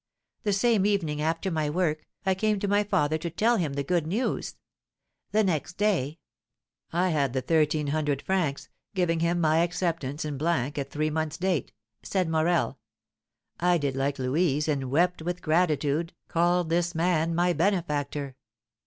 The 0.41 0.51
same 0.51 0.83
evening, 0.87 1.21
after 1.21 1.51
my 1.51 1.69
work, 1.69 2.07
I 2.25 2.33
came 2.33 2.57
to 2.61 2.67
my 2.67 2.83
father 2.83 3.19
to 3.19 3.29
tell 3.29 3.57
him 3.57 3.73
the 3.73 3.83
good 3.83 4.07
news; 4.07 4.55
the 5.29 5.43
next 5.43 5.77
day" 5.77 6.17
"I 6.91 7.09
had 7.09 7.33
the 7.33 7.41
thirteen 7.43 7.85
hundred 7.85 8.23
francs, 8.23 8.67
giving 8.95 9.19
him 9.19 9.39
my 9.39 9.59
acceptance 9.59 10.25
in 10.25 10.39
blank 10.39 10.79
at 10.79 10.89
three 10.89 11.11
months' 11.11 11.37
date," 11.37 11.71
said 12.01 12.27
Morel. 12.29 12.79
"I 13.59 13.77
did 13.77 13.95
like 13.95 14.17
Louise, 14.17 14.67
and 14.67 14.89
wept 14.89 15.21
with 15.21 15.39
gratitude, 15.43 16.13
called 16.27 16.69
this 16.69 16.95
man 16.95 17.35
my 17.35 17.53
benefactor. 17.53 18.35